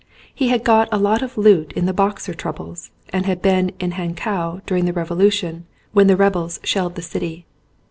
He 0.33 0.47
had 0.47 0.63
got 0.63 0.89
a 0.91 0.97
lot 0.97 1.21
of 1.21 1.37
loot 1.37 1.71
in 1.75 1.85
the 1.85 1.93
Boxer 1.93 2.33
troubles 2.33 2.89
and 3.13 3.27
had 3.27 3.39
been 3.39 3.71
in 3.79 3.91
Hankow 3.91 4.61
during 4.65 4.85
the 4.85 4.93
revolution 4.93 5.67
when 5.93 6.07
the 6.07 6.17
rebels 6.17 6.59
shelled 6.63 6.95
the 6.95 7.03
city. 7.03 7.45